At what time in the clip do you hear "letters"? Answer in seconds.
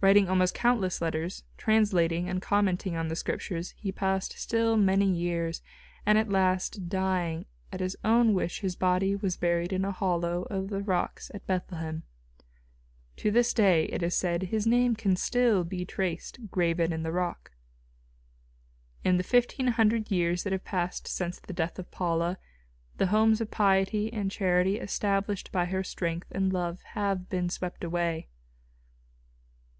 1.00-1.44